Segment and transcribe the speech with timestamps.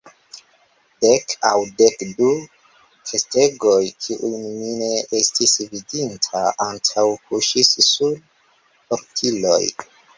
[1.03, 2.29] Dek aŭ dek du
[3.11, 3.77] kestegoj,
[4.07, 4.89] kiujn mi ne
[5.21, 8.21] estis vidinta antaŭe, kuŝis sur
[8.87, 9.65] portiloj.